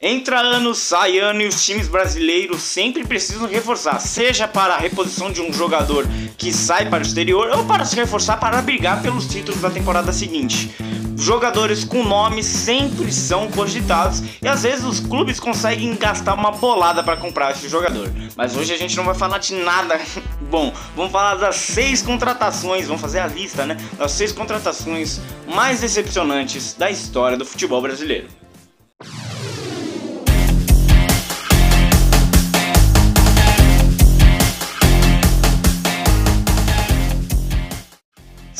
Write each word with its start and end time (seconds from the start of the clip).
Entra 0.00 0.38
ano, 0.38 0.76
sai 0.76 1.18
ano 1.18 1.42
e 1.42 1.48
os 1.48 1.64
times 1.64 1.88
brasileiros 1.88 2.62
sempre 2.62 3.04
precisam 3.04 3.48
reforçar, 3.48 3.98
seja 3.98 4.46
para 4.46 4.74
a 4.74 4.78
reposição 4.78 5.32
de 5.32 5.42
um 5.42 5.52
jogador 5.52 6.06
que 6.36 6.52
sai 6.52 6.88
para 6.88 7.02
o 7.02 7.06
exterior 7.06 7.50
ou 7.50 7.64
para 7.64 7.84
se 7.84 7.96
reforçar 7.96 8.36
para 8.36 8.62
brigar 8.62 9.02
pelos 9.02 9.26
títulos 9.26 9.60
da 9.60 9.68
temporada 9.68 10.12
seguinte. 10.12 10.72
Jogadores 11.16 11.82
com 11.82 12.04
nome 12.04 12.44
sempre 12.44 13.10
são 13.10 13.50
cogitados 13.50 14.22
e 14.40 14.46
às 14.46 14.62
vezes 14.62 14.84
os 14.84 15.00
clubes 15.00 15.40
conseguem 15.40 15.96
gastar 15.96 16.34
uma 16.34 16.52
bolada 16.52 17.02
para 17.02 17.16
comprar 17.16 17.50
esse 17.50 17.68
jogador. 17.68 18.08
Mas 18.36 18.56
hoje 18.56 18.72
a 18.72 18.78
gente 18.78 18.96
não 18.96 19.02
vai 19.02 19.16
falar 19.16 19.38
de 19.38 19.52
nada 19.52 20.00
bom, 20.48 20.72
vamos 20.94 21.10
falar 21.10 21.34
das 21.34 21.56
seis 21.56 22.02
contratações, 22.02 22.86
vamos 22.86 23.02
fazer 23.02 23.18
a 23.18 23.26
lista, 23.26 23.66
né? 23.66 23.76
Das 23.98 24.12
seis 24.12 24.30
contratações 24.30 25.20
mais 25.48 25.80
decepcionantes 25.80 26.74
da 26.74 26.88
história 26.88 27.36
do 27.36 27.44
futebol 27.44 27.82
brasileiro. 27.82 28.37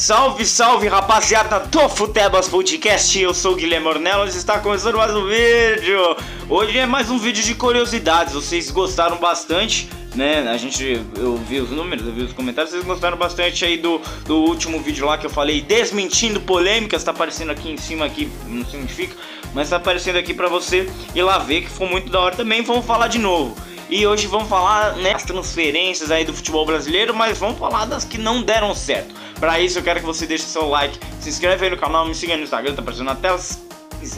Salve, 0.09 0.47
salve 0.47 0.89
rapaziada 0.89 1.61
do 1.61 1.87
Futebas 1.87 2.49
Podcast, 2.49 3.21
eu 3.21 3.35
sou 3.35 3.53
o 3.53 3.57
Guilherme 3.57 3.89
Ornelas 3.89 4.35
e 4.35 4.39
está 4.39 4.59
começando 4.59 4.97
mais 4.97 5.15
um 5.15 5.27
vídeo. 5.27 6.17
Hoje 6.49 6.79
é 6.79 6.87
mais 6.87 7.11
um 7.11 7.19
vídeo 7.19 7.45
de 7.45 7.55
curiosidades, 7.55 8.33
vocês 8.33 8.71
gostaram 8.71 9.19
bastante, 9.19 9.87
né? 10.15 10.49
A 10.49 10.57
gente, 10.57 10.99
eu 11.15 11.37
vi 11.37 11.61
os 11.61 11.69
números, 11.69 12.07
eu 12.07 12.13
vi 12.15 12.23
os 12.23 12.33
comentários, 12.33 12.71
vocês 12.71 12.87
gostaram 12.87 13.19
bastante 13.19 13.67
aí 13.67 13.77
do, 13.77 14.01
do 14.25 14.37
último 14.37 14.81
vídeo 14.81 15.05
lá 15.05 15.19
que 15.19 15.27
eu 15.27 15.31
falei 15.31 15.61
desmentindo 15.61 16.41
polêmicas, 16.41 17.05
tá 17.05 17.11
aparecendo 17.11 17.51
aqui 17.51 17.71
em 17.71 17.77
cima 17.77 18.07
aqui, 18.07 18.33
não 18.47 18.65
significa, 18.65 19.15
mas 19.53 19.69
tá 19.69 19.77
aparecendo 19.77 20.17
aqui 20.17 20.33
pra 20.33 20.49
você 20.49 20.91
ir 21.15 21.21
lá 21.21 21.37
ver 21.37 21.65
que 21.65 21.69
foi 21.69 21.87
muito 21.87 22.11
da 22.11 22.19
hora 22.19 22.35
também, 22.35 22.63
vamos 22.63 22.87
falar 22.87 23.09
de 23.09 23.19
novo. 23.19 23.55
E 23.91 24.07
hoje 24.07 24.27
vamos 24.27 24.49
falar 24.49 24.97
né, 24.97 25.13
das 25.13 25.25
transferências 25.25 26.11
aí 26.11 26.23
do 26.23 26.33
futebol 26.35 26.67
brasileiro, 26.67 27.15
mas 27.15 27.39
vamos 27.39 27.59
falar 27.59 27.87
das 27.87 28.05
que 28.05 28.19
não 28.19 28.43
deram 28.43 28.75
certo. 28.75 29.15
Para 29.39 29.61
isso 29.61 29.79
eu 29.79 29.83
quero 29.83 30.01
que 30.01 30.07
você 30.07 30.27
deixe 30.27 30.45
seu 30.45 30.69
like, 30.69 30.99
se 31.21 31.29
inscreve 31.29 31.65
aí 31.65 31.71
no 31.71 31.77
canal, 31.77 32.07
me 32.07 32.15
siga 32.15 32.37
no 32.37 32.43
Instagram, 32.43 32.75
tá 32.75 32.83
aparecendo 32.83 33.07
na 33.07 33.15
tela. 33.15 33.41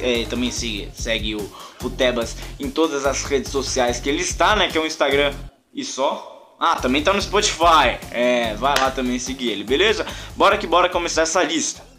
É, 0.01 0.25
também 0.27 0.51
siga, 0.51 0.91
segue 0.95 1.35
o 1.35 1.53
Futebas 1.79 2.37
em 2.59 2.71
todas 2.71 3.07
as 3.07 3.25
redes 3.25 3.51
sociais 3.51 3.99
que 3.99 4.09
ele 4.09 4.21
está, 4.21 4.55
né? 4.55 4.69
Que 4.69 4.77
é 4.77 4.81
o 4.81 4.87
Instagram 4.87 5.33
e 5.75 5.85
só. 5.85 6.55
Ah, 6.59 6.77
também 6.77 7.03
tá 7.03 7.13
no 7.13 7.23
Spotify. 7.23 7.99
É, 8.11 8.55
vai 8.57 8.75
lá 8.79 8.91
também 8.91 9.19
seguir 9.19 9.49
ele, 9.49 9.65
beleza? 9.65 10.07
Bora 10.37 10.59
que 10.59 10.67
bora 10.67 10.91
começar 10.91 11.23
essa 11.23 11.43
lista. 11.43 11.90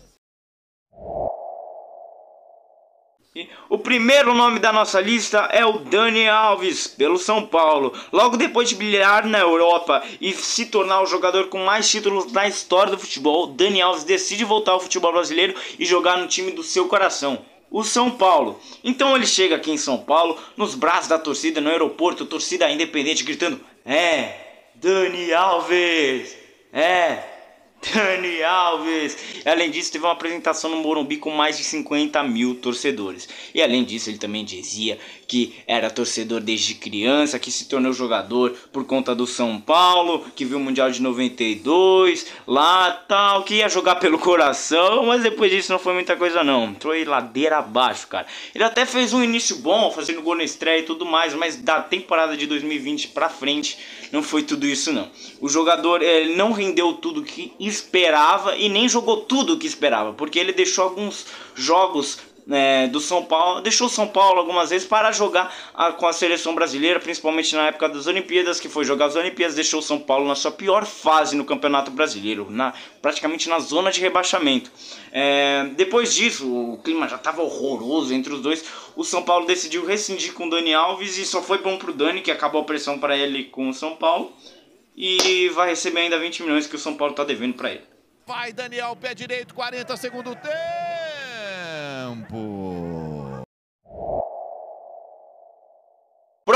O 3.69 3.77
primeiro 3.77 4.33
nome 4.33 4.59
da 4.59 4.73
nossa 4.73 4.99
lista 4.99 5.47
é 5.53 5.65
o 5.65 5.79
Dani 5.79 6.27
Alves, 6.27 6.85
pelo 6.85 7.17
São 7.17 7.45
Paulo. 7.45 7.93
Logo 8.11 8.35
depois 8.35 8.67
de 8.67 8.75
brilhar 8.75 9.25
na 9.25 9.39
Europa 9.39 10.03
e 10.19 10.33
se 10.33 10.65
tornar 10.65 11.01
o 11.01 11.05
jogador 11.05 11.47
com 11.47 11.63
mais 11.63 11.89
títulos 11.89 12.29
na 12.33 12.45
história 12.45 12.91
do 12.91 12.99
futebol, 12.99 13.47
Dani 13.47 13.81
Alves 13.81 14.03
decide 14.03 14.43
voltar 14.43 14.73
ao 14.73 14.81
futebol 14.81 15.13
brasileiro 15.13 15.55
e 15.79 15.85
jogar 15.85 16.17
no 16.17 16.27
time 16.27 16.51
do 16.51 16.61
seu 16.61 16.89
coração. 16.89 17.45
O 17.69 17.85
São 17.85 18.11
Paulo. 18.11 18.59
Então 18.83 19.15
ele 19.15 19.25
chega 19.25 19.55
aqui 19.55 19.71
em 19.71 19.77
São 19.77 19.97
Paulo, 19.97 20.37
nos 20.57 20.75
braços 20.75 21.07
da 21.07 21.17
torcida 21.17 21.61
no 21.61 21.69
aeroporto, 21.69 22.25
torcida 22.25 22.69
independente 22.69 23.23
gritando: 23.23 23.61
É, 23.85 24.67
Dani 24.75 25.33
Alves! 25.33 26.37
É, 26.73 27.30
Dani 27.81 28.43
Alves! 28.43 29.17
Além 29.45 29.71
disso, 29.71 29.91
teve 29.91 30.05
uma 30.05 30.13
apresentação 30.13 30.69
no 30.69 30.77
Morumbi 30.77 31.17
com 31.17 31.31
mais 31.31 31.57
de 31.57 31.63
50 31.63 32.21
mil 32.23 32.55
torcedores. 32.55 33.27
E 33.53 33.61
além 33.61 33.83
disso, 33.83 34.09
ele 34.09 34.19
também 34.19 34.45
dizia 34.45 34.99
que 35.31 35.53
era 35.65 35.89
torcedor 35.89 36.41
desde 36.41 36.75
criança, 36.75 37.39
que 37.39 37.49
se 37.49 37.69
tornou 37.69 37.93
jogador 37.93 38.51
por 38.69 38.83
conta 38.83 39.15
do 39.15 39.25
São 39.25 39.61
Paulo, 39.61 40.25
que 40.35 40.43
viu 40.43 40.57
o 40.57 40.59
Mundial 40.59 40.91
de 40.91 41.01
92, 41.01 42.27
lá 42.45 42.91
tal, 42.91 43.43
que 43.43 43.55
ia 43.55 43.69
jogar 43.69 43.95
pelo 43.95 44.19
coração, 44.19 45.05
mas 45.05 45.23
depois 45.23 45.49
disso 45.49 45.71
não 45.71 45.79
foi 45.79 45.93
muita 45.93 46.17
coisa 46.17 46.43
não. 46.43 46.65
Entrou 46.65 46.91
aí 46.91 47.05
ladeira 47.05 47.59
abaixo, 47.59 48.07
cara. 48.07 48.27
Ele 48.53 48.61
até 48.61 48.85
fez 48.85 49.13
um 49.13 49.23
início 49.23 49.55
bom, 49.59 49.89
fazendo 49.89 50.21
gol 50.21 50.35
na 50.35 50.43
estreia 50.43 50.79
e 50.79 50.83
tudo 50.83 51.05
mais, 51.05 51.33
mas 51.33 51.55
da 51.55 51.79
temporada 51.79 52.35
de 52.35 52.45
2020 52.45 53.07
pra 53.07 53.29
frente 53.29 53.77
não 54.11 54.21
foi 54.21 54.43
tudo 54.43 54.65
isso 54.65 54.91
não. 54.91 55.09
O 55.39 55.47
jogador 55.47 56.01
ele 56.01 56.35
não 56.35 56.51
rendeu 56.51 56.91
tudo 56.91 57.23
que 57.23 57.53
esperava 57.57 58.57
e 58.57 58.67
nem 58.67 58.89
jogou 58.89 59.21
tudo 59.21 59.53
o 59.53 59.57
que 59.57 59.65
esperava, 59.65 60.11
porque 60.11 60.37
ele 60.37 60.51
deixou 60.51 60.83
alguns 60.83 61.25
jogos 61.55 62.19
é, 62.49 62.87
do 62.87 62.99
São 62.99 63.23
Paulo, 63.23 63.61
deixou 63.61 63.87
o 63.87 63.89
São 63.89 64.07
Paulo 64.07 64.39
algumas 64.39 64.69
vezes 64.69 64.87
para 64.87 65.11
jogar 65.11 65.53
a, 65.73 65.91
com 65.91 66.07
a 66.07 66.13
seleção 66.13 66.55
brasileira, 66.55 66.99
principalmente 66.99 67.55
na 67.55 67.67
época 67.67 67.89
das 67.89 68.07
Olimpíadas, 68.07 68.59
que 68.59 68.69
foi 68.69 68.85
jogar 68.85 69.05
as 69.05 69.15
Olimpíadas, 69.15 69.55
deixou 69.55 69.79
o 69.79 69.83
São 69.83 69.99
Paulo 69.99 70.27
na 70.27 70.35
sua 70.35 70.51
pior 70.51 70.85
fase 70.85 71.35
no 71.35 71.45
Campeonato 71.45 71.91
Brasileiro, 71.91 72.47
na, 72.49 72.73
praticamente 73.01 73.49
na 73.49 73.59
zona 73.59 73.91
de 73.91 73.99
rebaixamento. 73.99 74.71
É, 75.11 75.65
depois 75.75 76.13
disso, 76.13 76.47
o 76.51 76.77
clima 76.77 77.07
já 77.07 77.17
estava 77.17 77.41
horroroso 77.41 78.13
entre 78.13 78.33
os 78.33 78.41
dois. 78.41 78.63
O 78.95 79.03
São 79.03 79.23
Paulo 79.23 79.45
decidiu 79.45 79.85
rescindir 79.85 80.33
com 80.33 80.47
o 80.47 80.49
Dani 80.49 80.73
Alves 80.73 81.17
e 81.17 81.25
só 81.25 81.41
foi 81.41 81.59
bom 81.59 81.77
pro 81.77 81.93
Dani, 81.93 82.21
que 82.21 82.31
acabou 82.31 82.61
a 82.61 82.65
pressão 82.65 82.97
para 82.99 83.15
ele 83.15 83.45
com 83.45 83.69
o 83.69 83.73
São 83.73 83.95
Paulo. 83.95 84.33
E 84.95 85.49
vai 85.49 85.69
receber 85.69 86.01
ainda 86.01 86.19
20 86.19 86.43
milhões 86.43 86.67
que 86.67 86.75
o 86.75 86.79
São 86.79 86.95
Paulo 86.95 87.13
está 87.13 87.23
devendo 87.23 87.53
para 87.53 87.71
ele. 87.71 87.83
Vai 88.27 88.53
Daniel, 88.53 88.95
pé 88.95 89.15
direito, 89.15 89.53
40 89.53 89.97
segundo 89.97 90.35
tempo 90.35 90.90
tempo. 92.01 92.90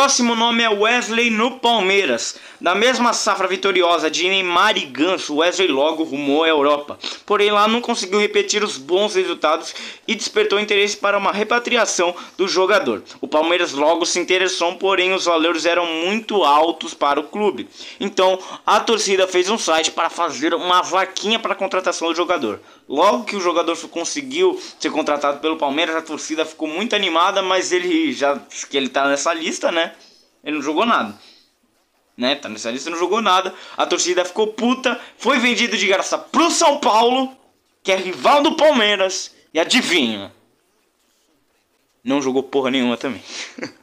Próximo 0.05 0.35
nome 0.35 0.61
é 0.61 0.69
Wesley 0.69 1.31
no 1.31 1.57
Palmeiras. 1.57 2.35
Da 2.61 2.75
mesma 2.75 3.11
safra 3.11 3.47
vitoriosa 3.47 4.09
de 4.09 4.29
Neymar 4.29 4.77
e 4.77 4.81
Ganso, 4.81 5.37
Wesley 5.37 5.67
logo 5.67 6.03
rumou 6.03 6.43
à 6.43 6.47
Europa. 6.47 6.99
Porém, 7.25 7.49
lá 7.49 7.67
não 7.67 7.81
conseguiu 7.81 8.19
repetir 8.19 8.63
os 8.63 8.77
bons 8.77 9.15
resultados 9.15 9.73
e 10.07 10.13
despertou 10.13 10.59
interesse 10.59 10.95
para 10.95 11.17
uma 11.17 11.31
repatriação 11.31 12.15
do 12.37 12.47
jogador. 12.47 13.01
O 13.19 13.27
Palmeiras 13.27 13.73
logo 13.73 14.05
se 14.05 14.19
interessou, 14.19 14.75
porém 14.75 15.11
os 15.11 15.25
valores 15.25 15.65
eram 15.65 15.87
muito 15.87 16.43
altos 16.43 16.93
para 16.93 17.19
o 17.19 17.23
clube. 17.23 17.67
Então, 17.99 18.37
a 18.63 18.79
torcida 18.79 19.27
fez 19.27 19.49
um 19.49 19.57
site 19.57 19.89
para 19.89 20.11
fazer 20.11 20.53
uma 20.53 20.83
vaquinha 20.83 21.39
para 21.39 21.53
a 21.53 21.57
contratação 21.57 22.09
do 22.09 22.15
jogador. 22.15 22.61
Logo 22.87 23.23
que 23.23 23.35
o 23.35 23.41
jogador 23.41 23.75
conseguiu 23.87 24.61
ser 24.79 24.91
contratado 24.91 25.39
pelo 25.39 25.57
Palmeiras, 25.57 25.95
a 25.95 26.01
torcida 26.01 26.45
ficou 26.45 26.67
muito 26.67 26.95
animada, 26.95 27.41
mas 27.41 27.71
ele 27.71 28.13
já 28.13 28.39
que 28.69 28.77
ele 28.77 28.89
tá 28.89 29.07
nessa 29.07 29.33
lista, 29.33 29.71
né? 29.71 29.94
Ele 30.45 30.57
não 30.57 30.63
jogou 30.63 30.85
nada. 30.85 31.19
Né? 32.15 32.35
Tá 32.35 32.47
nessa 32.47 32.69
lista, 32.71 32.89
não 32.91 32.99
jogou 32.99 33.21
nada. 33.21 33.53
A 33.75 33.85
torcida 33.85 34.23
ficou 34.23 34.47
puta, 34.47 35.01
foi 35.17 35.39
vendido 35.39 35.75
de 35.75 35.87
graça 35.87 36.17
pro 36.17 36.51
São 36.51 36.79
Paulo, 36.79 37.35
que 37.83 37.91
é 37.91 37.95
rival 37.97 38.43
do 38.43 38.55
Palmeiras. 38.55 39.35
E 39.53 39.59
adivinha? 39.59 40.31
Não 42.03 42.21
jogou 42.21 42.43
porra 42.43 42.69
nenhuma 42.69 42.95
também. 42.95 43.23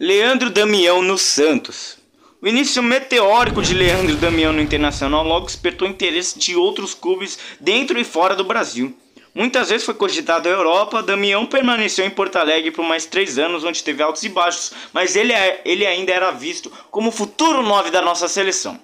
Leandro 0.00 0.48
Damião 0.48 1.02
no 1.02 1.18
Santos. 1.18 1.98
O 2.40 2.46
início 2.46 2.80
meteórico 2.80 3.60
de 3.60 3.74
Leandro 3.74 4.14
Damião 4.14 4.52
no 4.52 4.60
Internacional 4.60 5.24
logo 5.24 5.46
despertou 5.46 5.88
interesse 5.88 6.38
de 6.38 6.54
outros 6.54 6.94
clubes 6.94 7.36
dentro 7.58 7.98
e 7.98 8.04
fora 8.04 8.36
do 8.36 8.44
Brasil. 8.44 8.96
Muitas 9.38 9.68
vezes 9.68 9.86
foi 9.86 9.94
cogitado 9.94 10.48
a 10.48 10.50
Europa, 10.50 11.00
Damião 11.00 11.46
permaneceu 11.46 12.04
em 12.04 12.10
Porto 12.10 12.34
Alegre 12.34 12.72
por 12.72 12.84
mais 12.84 13.06
três 13.06 13.38
anos, 13.38 13.62
onde 13.62 13.84
teve 13.84 14.02
altos 14.02 14.24
e 14.24 14.28
baixos, 14.28 14.72
mas 14.92 15.14
ele, 15.14 15.32
é, 15.32 15.62
ele 15.64 15.86
ainda 15.86 16.10
era 16.10 16.32
visto 16.32 16.72
como 16.90 17.12
futuro 17.12 17.62
9 17.62 17.92
da 17.92 18.02
nossa 18.02 18.26
seleção. 18.26 18.80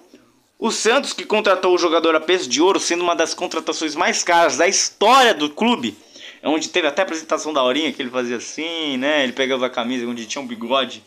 O 0.57 0.71
Santos, 0.71 1.11
que 1.11 1.25
contratou 1.25 1.75
o 1.75 1.77
jogador 1.77 2.15
a 2.15 2.21
peso 2.21 2.47
de 2.47 2.61
ouro, 2.61 2.79
sendo 2.79 3.03
uma 3.03 3.17
das 3.17 3.33
contratações 3.33 3.95
mais 3.95 4.23
caras 4.23 4.55
da 4.55 4.65
história 4.65 5.33
do 5.33 5.49
clube, 5.49 5.93
onde 6.41 6.69
teve 6.69 6.87
até 6.87 7.01
a 7.01 7.03
apresentação 7.03 7.51
da 7.51 7.61
Horinha, 7.61 7.91
que 7.91 8.01
ele 8.01 8.09
fazia 8.09 8.37
assim, 8.37 8.95
né? 8.95 9.25
Ele 9.25 9.33
pegava 9.33 9.65
a 9.65 9.69
camisa 9.69 10.07
onde 10.07 10.25
tinha 10.25 10.41
um 10.41 10.47
bigode 10.47 11.03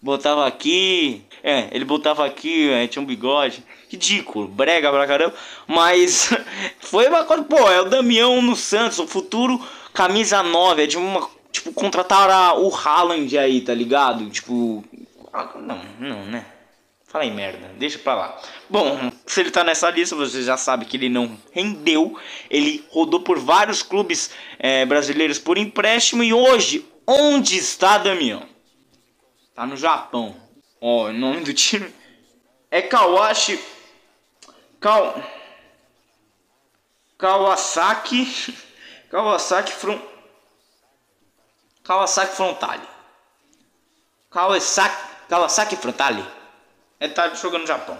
botava 0.00 0.46
aqui, 0.46 1.22
é, 1.42 1.68
ele 1.72 1.84
botava 1.84 2.24
aqui, 2.24 2.70
é, 2.70 2.86
tinha 2.86 3.02
um 3.02 3.06
bigode, 3.06 3.64
ridículo, 3.88 4.48
brega 4.48 4.90
pra 4.90 5.06
caramba, 5.06 5.34
mas 5.66 6.30
foi 6.80 7.08
uma 7.08 7.24
coisa, 7.24 7.42
pô, 7.42 7.58
é 7.70 7.80
o 7.80 7.88
Damião 7.88 8.40
no 8.40 8.56
Santos, 8.56 8.98
o 8.98 9.06
futuro 9.06 9.60
camisa 9.92 10.42
9, 10.42 10.82
é 10.82 10.86
de 10.86 10.96
uma, 10.96 11.28
tipo, 11.52 11.72
contratar 11.72 12.58
o 12.58 12.74
Haaland 12.74 13.36
aí, 13.36 13.60
tá 13.60 13.74
ligado? 13.74 14.28
Tipo, 14.30 14.84
ah, 15.32 15.50
não, 15.56 15.80
não, 15.98 16.24
né? 16.26 16.44
Fala 17.10 17.24
aí 17.24 17.30
merda, 17.32 17.72
deixa 17.76 17.98
pra 17.98 18.14
lá. 18.14 18.40
Bom, 18.68 19.10
se 19.26 19.40
ele 19.40 19.50
tá 19.50 19.64
nessa 19.64 19.90
lista, 19.90 20.14
você 20.14 20.44
já 20.44 20.56
sabe 20.56 20.84
que 20.84 20.96
ele 20.96 21.08
não 21.08 21.36
rendeu. 21.50 22.16
Ele 22.48 22.84
rodou 22.88 23.18
por 23.18 23.36
vários 23.36 23.82
clubes 23.82 24.30
é, 24.60 24.86
brasileiros 24.86 25.36
por 25.36 25.58
empréstimo. 25.58 26.22
E 26.22 26.32
hoje, 26.32 26.86
onde 27.04 27.56
está 27.56 27.98
Damião? 27.98 28.44
Tá 29.60 29.66
no 29.66 29.76
Japão. 29.76 30.34
Ó, 30.80 31.08
o 31.08 31.12
nome 31.12 31.42
do 31.42 31.52
time 31.52 31.94
é 32.70 32.80
Kawashi. 32.80 33.62
Kaw... 34.80 35.22
Kawasaki. 37.18 38.56
Kawasaki 39.10 39.72
from 39.72 40.00
Kawasaki 41.84 42.34
Frontale. 42.34 42.88
Kawasaki, 44.30 44.96
Kawasaki 45.28 45.76
Frontale. 45.76 46.24
É 46.98 47.08
tá 47.08 47.28
jogando 47.34 47.60
no 47.60 47.66
Japão. 47.66 47.98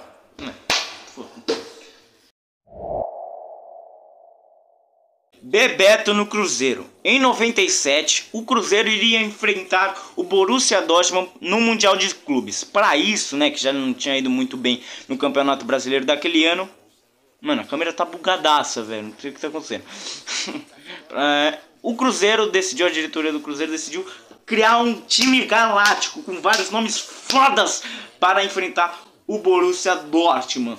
Bebeto 5.42 6.12
no 6.12 6.26
Cruzeiro. 6.26 6.87
Em 7.02 7.19
97, 7.19 8.28
o 8.32 8.42
Cruzeiro 8.42 8.88
iria 8.88 9.22
enfrentar 9.22 10.12
o 10.14 10.22
Borussia 10.22 10.82
Dortmund 10.82 11.31
no 11.40 11.60
Mundial 11.60 11.96
de 11.96 12.14
Clubes. 12.14 12.62
Para 12.62 12.96
isso, 12.96 13.37
né, 13.37 13.50
que 13.50 13.60
já 13.60 13.72
não 13.72 13.94
tinha 13.94 14.19
ido 14.19 14.28
muito 14.28 14.56
bem 14.56 14.82
no 15.08 15.16
Campeonato 15.16 15.64
Brasileiro 15.64 16.04
daquele 16.04 16.44
ano. 16.44 16.69
Mano, 17.40 17.62
a 17.62 17.64
câmera 17.64 17.92
tá 17.92 18.04
bugadaça, 18.04 18.82
velho. 18.82 19.04
Não 19.04 19.14
sei 19.19 19.31
o 19.31 19.34
que 19.34 19.40
tá 19.40 19.48
acontecendo. 19.48 19.84
é, 21.10 21.58
o 21.82 21.94
Cruzeiro 21.94 22.50
decidiu, 22.50 22.86
a 22.86 22.90
diretoria 22.90 23.32
do 23.32 23.40
Cruzeiro 23.40 23.72
decidiu 23.72 24.06
criar 24.44 24.78
um 24.78 25.00
time 25.00 25.46
galáctico 25.46 26.22
com 26.22 26.40
vários 26.43 26.70
nomes 26.70 26.98
fodas 26.98 27.82
para 28.19 28.44
enfrentar 28.44 29.00
o 29.26 29.38
Borussia 29.38 29.94
Dortmund. 29.94 30.78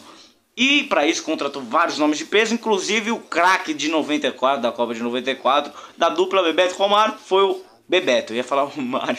E 0.56 0.84
para 0.84 1.08
isso 1.08 1.24
contratou 1.24 1.62
vários 1.62 1.98
nomes 1.98 2.18
de 2.18 2.26
peso, 2.26 2.54
inclusive 2.54 3.12
o 3.12 3.20
craque 3.20 3.74
de 3.74 3.88
94, 3.88 4.62
da 4.62 4.72
Copa 4.72 4.94
de 4.94 5.02
94, 5.02 5.72
da 5.98 6.10
dupla 6.10 6.44
Bebeto 6.44 6.76
Romário, 6.76 7.16
foi 7.26 7.44
o 7.44 7.62
Bebeto, 7.88 8.32
eu 8.32 8.38
ia 8.38 8.44
falar 8.44 8.66
o 8.78 8.82
Mário. 8.82 9.18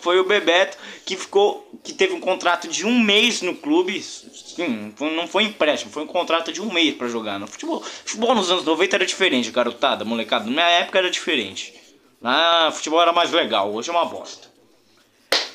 foi 0.00 0.18
o 0.18 0.24
Bebeto 0.24 0.78
que 1.04 1.16
ficou, 1.16 1.70
que 1.84 1.92
teve 1.92 2.14
um 2.14 2.20
contrato 2.20 2.66
de 2.66 2.86
um 2.86 2.98
mês 2.98 3.42
no 3.42 3.54
clube. 3.54 4.00
Sim, 4.02 4.94
não 4.98 5.26
foi 5.26 5.44
empréstimo, 5.44 5.92
foi 5.92 6.02
um 6.02 6.06
contrato 6.06 6.50
de 6.50 6.62
um 6.62 6.72
mês 6.72 6.94
para 6.94 7.08
jogar 7.08 7.38
no 7.38 7.46
futebol. 7.46 7.82
Futebol 7.82 8.34
nos 8.34 8.50
anos 8.50 8.64
90 8.64 8.96
era 8.96 9.06
diferente, 9.06 9.50
garotada, 9.50 10.04
molecada. 10.04 10.46
Na 10.46 10.50
minha 10.50 10.68
época 10.68 10.98
era 10.98 11.10
diferente. 11.10 11.74
Ah, 12.22 12.70
futebol 12.72 13.02
era 13.02 13.12
mais 13.12 13.32
legal, 13.32 13.72
hoje 13.72 13.90
é 13.90 13.92
uma 13.92 14.06
bosta. 14.06 14.47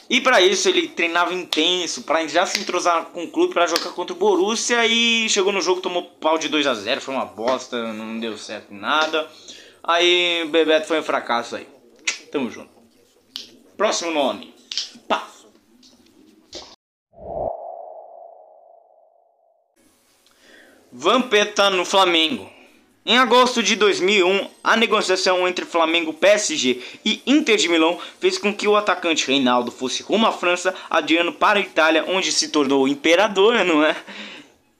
E 0.10 0.20
para 0.20 0.42
isso 0.42 0.68
ele 0.68 0.90
treinava 0.90 1.34
intenso, 1.34 2.04
para 2.04 2.28
já 2.28 2.46
se 2.46 2.60
entrosar 2.60 3.06
com 3.06 3.24
o 3.24 3.32
clube 3.32 3.54
para 3.54 3.68
jogar 3.68 3.92
contra 3.92 4.14
o 4.14 4.18
Borussia 4.18 4.86
e 4.86 5.30
chegou 5.30 5.54
no 5.54 5.62
jogo 5.62 5.82
tomou 5.82 6.04
pau 6.04 6.38
de 6.38 6.50
2 6.50 6.68
a 6.68 6.74
0, 6.74 7.02
foi 7.02 7.14
uma 7.14 7.26
bosta, 7.26 7.94
não 7.94 8.20
deu 8.20 8.38
certo 8.38 8.74
nada. 8.74 9.28
Aí 9.84 10.48
Bebeto 10.50 10.88
foi 10.88 11.00
um 11.00 11.04
fracasso 11.04 11.56
aí. 11.56 11.68
Tamo 12.32 12.50
junto. 12.50 12.70
Próximo 13.78 14.12
nome. 14.12 14.54
Pá. 15.08 15.28
Vampeta 20.92 21.70
no 21.70 21.84
Flamengo. 21.84 22.50
Em 23.06 23.18
agosto 23.18 23.62
de 23.62 23.76
2001, 23.76 24.48
a 24.64 24.78
negociação 24.78 25.46
entre 25.46 25.66
Flamengo, 25.66 26.14
PSG 26.14 26.82
e 27.04 27.22
Inter 27.28 27.58
de 27.58 27.68
Milão 27.68 28.00
fez 28.18 28.38
com 28.38 28.54
que 28.54 28.66
o 28.66 28.78
atacante 28.78 29.28
Reinaldo 29.28 29.72
fosse 29.72 30.02
rumo 30.02 30.26
à 30.26 30.32
França, 30.32 30.74
adiando 30.90 31.34
para 31.34 31.60
a 31.60 31.62
Itália, 31.62 32.06
onde 32.08 32.32
se 32.32 32.48
tornou 32.48 32.88
imperador, 32.88 33.66
não 33.66 33.84
é? 33.84 33.94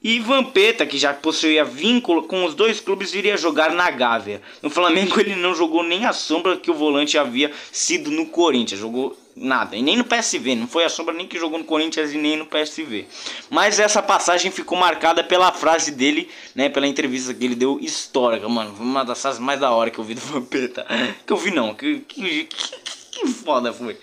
E 0.02 0.20
Vampeta, 0.20 0.86
que 0.86 0.98
já 0.98 1.14
possuía 1.14 1.66
vínculo 1.66 2.24
com 2.24 2.46
os 2.46 2.56
dois 2.56 2.80
clubes, 2.80 3.14
iria 3.14 3.36
jogar 3.36 3.72
na 3.72 3.92
Gávea. 3.92 4.42
No 4.62 4.70
Flamengo 4.70 5.20
ele 5.20 5.36
não 5.36 5.54
jogou 5.54 5.84
nem 5.84 6.06
a 6.06 6.14
sombra 6.14 6.56
que 6.56 6.72
o 6.72 6.74
volante 6.74 7.18
havia 7.18 7.52
sido 7.74 8.10
no 8.10 8.28
Corinthians. 8.28 8.80
Jogou 8.80 9.18
nada. 9.36 9.76
E 9.76 9.82
nem 9.82 9.98
no 9.98 10.04
PSV. 10.04 10.56
Não 10.56 10.68
foi 10.68 10.84
a 10.84 10.90
sombra 10.90 11.14
nem 11.14 11.28
que 11.28 11.40
jogou 11.40 11.60
no 11.60 11.66
Corinthians 11.66 12.14
e 12.14 12.18
nem 12.18 12.38
no 12.38 12.46
PSV. 12.46 13.08
Mas 13.50 13.80
essa 13.80 14.02
passagem 14.02 14.52
ficou 14.52 14.78
marcada 14.78 15.24
pela 15.24 15.52
frase 15.52 15.92
dele, 15.92 16.30
né? 16.56 16.70
Pela 16.70 16.88
entrevista 16.88 17.34
que 17.34 17.46
ele 17.46 17.56
deu 17.56 17.80
histórica, 17.80 18.48
mano. 18.48 18.76
Uma 18.80 19.04
das 19.04 19.22
frases 19.22 19.40
mais 19.40 19.60
da 19.60 19.72
hora 19.72 19.90
que 19.90 20.00
eu 20.00 20.04
vi 20.04 20.16
do 20.16 20.22
Vampeta. 20.28 20.86
Que 21.26 21.34
eu 21.34 21.38
vi 21.38 21.52
não. 21.52 21.74
Que, 21.74 22.00
que, 22.00 22.46
que, 22.46 22.78
que 23.12 23.28
foda 23.28 23.74
foi. 23.74 23.98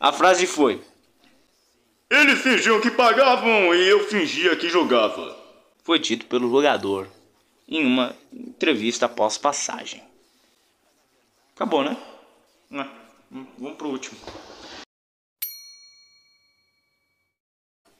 A 0.00 0.12
frase 0.12 0.46
foi. 0.46 0.80
Eles 2.10 2.40
fingiam 2.40 2.80
que 2.80 2.90
pagavam 2.90 3.74
e 3.74 3.88
eu 3.88 4.08
fingia 4.08 4.56
que 4.56 4.68
jogava. 4.68 5.36
Foi 5.84 5.98
dito 5.98 6.26
pelo 6.26 6.50
jogador 6.50 7.06
em 7.68 7.84
uma 7.84 8.14
entrevista 8.32 9.06
após 9.06 9.36
passagem. 9.36 10.02
Acabou, 11.54 11.82
né? 11.82 11.96
Vamos 13.30 13.76
pro 13.76 13.88
último. 13.88 14.18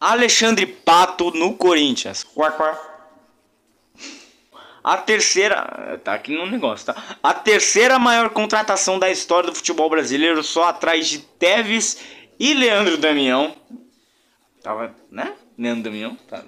Alexandre 0.00 0.66
Pato 0.66 1.30
no 1.30 1.54
Corinthians. 1.54 2.24
A 4.82 4.96
terceira. 4.96 6.00
Tá 6.04 6.14
aqui 6.14 6.34
no 6.34 6.46
negócio, 6.46 6.86
tá? 6.86 7.16
A 7.22 7.34
terceira 7.34 7.98
maior 7.98 8.30
contratação 8.30 8.98
da 8.98 9.10
história 9.10 9.50
do 9.50 9.54
futebol 9.56 9.90
brasileiro, 9.90 10.42
só 10.42 10.64
atrás 10.64 11.08
de 11.08 11.18
Teves 11.18 11.98
e 12.38 12.54
Leandro 12.54 12.96
Damião. 12.96 13.54
Tava, 14.62 14.94
né? 15.10 15.34
Leandro 15.58 15.84
Damião, 15.84 16.16
tá, 16.28 16.44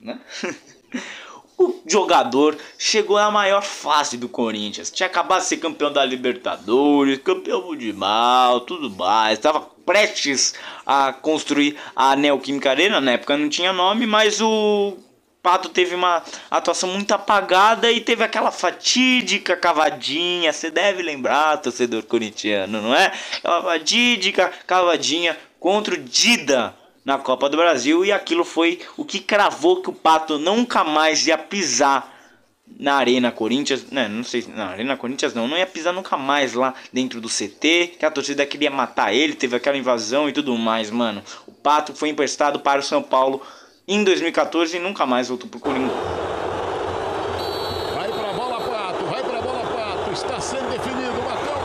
né? 0.00 0.20
o 1.58 1.82
jogador 1.84 2.56
chegou 2.78 3.16
à 3.16 3.30
maior 3.30 3.62
fase 3.62 4.16
do 4.16 4.28
Corinthians. 4.28 4.90
Tinha 4.90 5.08
acabado 5.08 5.40
de 5.40 5.48
ser 5.48 5.56
campeão 5.56 5.92
da 5.92 6.04
Libertadores, 6.04 7.18
campeão 7.18 7.62
mundial, 7.62 8.60
tudo 8.60 8.88
mais. 8.88 9.38
Estava 9.38 9.60
prestes 9.84 10.54
a 10.86 11.12
construir 11.12 11.76
a 11.96 12.14
Neoquímica 12.14 12.70
Arena. 12.70 13.00
Na 13.00 13.12
época 13.12 13.36
não 13.36 13.48
tinha 13.48 13.72
nome, 13.72 14.06
mas 14.06 14.40
o 14.40 14.96
Pato 15.42 15.68
teve 15.68 15.96
uma 15.96 16.22
atuação 16.48 16.88
muito 16.90 17.12
apagada 17.12 17.90
e 17.90 18.00
teve 18.00 18.22
aquela 18.22 18.52
fatídica 18.52 19.56
cavadinha. 19.56 20.52
Você 20.52 20.70
deve 20.70 21.02
lembrar, 21.02 21.56
torcedor 21.56 22.04
corintiano, 22.04 22.80
não 22.80 22.94
é? 22.94 23.12
Aquela 23.38 23.62
fatídica 23.62 24.52
cavadinha 24.64 25.36
contra 25.58 25.94
o 25.94 25.98
Dida 25.98 26.77
na 27.08 27.16
Copa 27.16 27.48
do 27.48 27.56
Brasil 27.56 28.04
e 28.04 28.12
aquilo 28.12 28.44
foi 28.44 28.80
o 28.94 29.02
que 29.02 29.18
cravou 29.18 29.80
que 29.80 29.88
o 29.88 29.94
Pato 29.94 30.38
nunca 30.38 30.84
mais 30.84 31.26
ia 31.26 31.38
pisar 31.38 32.14
na 32.78 32.96
Arena 32.96 33.32
Corinthians, 33.32 33.90
né, 33.90 34.06
não 34.06 34.22
sei, 34.22 34.44
na 34.54 34.66
Arena 34.66 34.94
Corinthians 34.94 35.32
não, 35.32 35.48
não 35.48 35.56
ia 35.56 35.66
pisar 35.66 35.94
nunca 35.94 36.18
mais 36.18 36.52
lá 36.52 36.74
dentro 36.92 37.18
do 37.18 37.26
CT, 37.26 37.94
que 37.98 38.04
a 38.04 38.10
torcida 38.10 38.44
queria 38.44 38.70
matar 38.70 39.14
ele, 39.14 39.32
teve 39.32 39.56
aquela 39.56 39.78
invasão 39.78 40.28
e 40.28 40.34
tudo 40.34 40.54
mais, 40.58 40.90
mano. 40.90 41.22
O 41.46 41.52
Pato 41.52 41.94
foi 41.94 42.10
emprestado 42.10 42.60
para 42.60 42.80
o 42.80 42.84
São 42.84 43.02
Paulo 43.02 43.40
em 43.88 44.04
2014 44.04 44.76
e 44.76 44.78
nunca 44.78 45.06
mais 45.06 45.28
voltou 45.28 45.48
pro 45.48 45.60
Corinthians. 45.60 45.90
Vai 47.94 48.12
pra 48.12 48.32
bola, 48.34 48.60
Pato, 48.60 49.04
vai 49.06 49.22
pra 49.22 49.40
bola, 49.40 49.64
Pato, 49.64 50.12
está 50.12 50.38
sendo 50.38 50.68
definido, 50.70 51.22
bateu, 51.22 51.57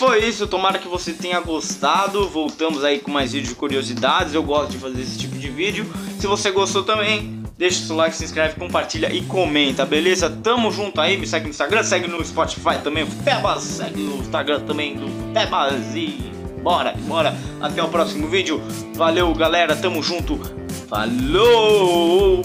foi 0.00 0.24
isso, 0.24 0.46
tomara 0.46 0.78
que 0.78 0.88
você 0.88 1.12
tenha 1.12 1.38
gostado. 1.40 2.26
Voltamos 2.26 2.82
aí 2.82 3.00
com 3.00 3.10
mais 3.10 3.32
vídeos 3.32 3.50
de 3.50 3.54
curiosidades. 3.54 4.32
Eu 4.32 4.42
gosto 4.42 4.70
de 4.70 4.78
fazer 4.78 5.02
esse 5.02 5.18
tipo 5.18 5.36
de 5.36 5.50
vídeo. 5.50 5.86
Se 6.18 6.26
você 6.26 6.50
gostou 6.50 6.82
também, 6.82 7.42
deixa 7.58 7.82
o 7.82 7.86
seu 7.86 7.96
like, 7.96 8.16
se 8.16 8.24
inscreve, 8.24 8.58
compartilha 8.58 9.12
e 9.12 9.20
comenta, 9.20 9.84
beleza? 9.84 10.30
Tamo 10.30 10.72
junto 10.72 10.98
aí, 11.02 11.18
me 11.18 11.26
segue 11.26 11.44
no 11.44 11.50
Instagram, 11.50 11.82
segue 11.82 12.08
no 12.08 12.24
Spotify 12.24 12.78
também, 12.82 13.04
o 13.04 13.06
Febas, 13.06 13.62
segue 13.62 14.00
no 14.00 14.16
Instagram 14.16 14.60
também 14.60 14.96
do 14.96 15.06
Febas 15.34 15.94
e 15.94 16.32
bora, 16.62 16.94
bora. 17.06 17.36
Até 17.60 17.82
o 17.82 17.88
próximo 17.88 18.26
vídeo. 18.26 18.58
Valeu, 18.94 19.34
galera, 19.34 19.76
tamo 19.76 20.02
junto. 20.02 20.40
Falou! 20.88 22.42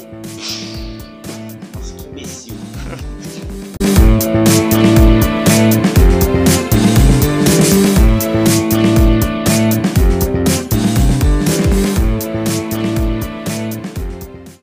Nossa, 1.74 1.96
que 1.96 2.06
imbecil. 2.10 2.56